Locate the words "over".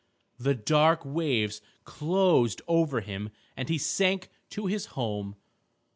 2.67-3.01